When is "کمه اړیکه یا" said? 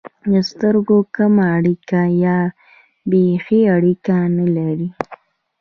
1.15-2.37